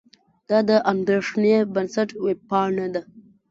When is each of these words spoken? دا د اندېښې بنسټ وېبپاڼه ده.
دا 0.49 0.59
د 0.69 0.71
اندېښې 0.91 1.55
بنسټ 1.73 2.09
وېبپاڼه 2.25 2.85
ده. 2.93 3.01